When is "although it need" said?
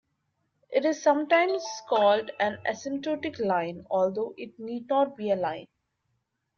3.91-4.87